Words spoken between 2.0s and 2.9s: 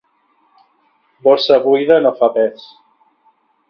no fa pes.